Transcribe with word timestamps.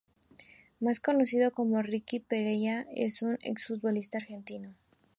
Más 0.79 0.99
conocido 0.99 1.51
como 1.51 1.83
Ricky 1.83 2.19
Pereyra, 2.21 2.87
es 2.91 3.21
un 3.21 3.37
ex-futbolista 3.43 4.17
argentino. 4.17 4.73